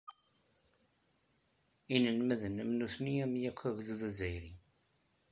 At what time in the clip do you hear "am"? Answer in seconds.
2.63-2.71, 3.25-3.33